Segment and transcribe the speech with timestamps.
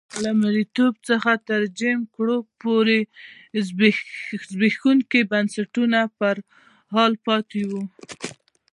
[0.23, 2.99] له مریتوب څخه تر جیم کرو پورې
[4.51, 6.29] زبېښونکي بنسټونه په
[6.93, 7.83] حال پاتې وو.